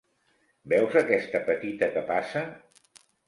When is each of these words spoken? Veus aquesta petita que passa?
Veus 0.73 0.97
aquesta 1.01 1.43
petita 1.51 1.91
que 1.97 2.05
passa? 2.09 2.45